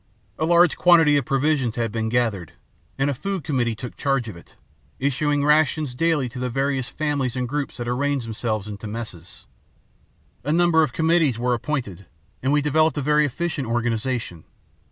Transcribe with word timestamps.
"A 0.39 0.45
large 0.45 0.77
quantity 0.77 1.15
of 1.17 1.25
provisions 1.25 1.75
had 1.75 1.91
been 1.91 2.09
gathered, 2.09 2.53
and 2.97 3.07
a 3.07 3.13
food 3.13 3.43
committee 3.43 3.75
took 3.75 3.95
charge 3.95 4.27
of 4.29 4.35
it, 4.35 4.55
issuing 4.97 5.43
rations 5.45 5.93
daily 5.93 6.27
to 6.29 6.39
the 6.39 6.49
various 6.49 6.87
families 6.89 7.35
and 7.35 7.47
groups 7.47 7.77
that 7.77 7.87
arranged 7.87 8.25
themselves 8.25 8.67
into 8.67 8.87
messes. 8.87 9.45
A 10.43 10.51
number 10.51 10.81
of 10.81 10.91
committees 10.91 11.37
were 11.37 11.53
appointed, 11.53 12.07
and 12.41 12.51
we 12.51 12.63
developed 12.63 12.97
a 12.97 13.01
very 13.01 13.27
efficient 13.27 13.67
organization. 13.67 14.43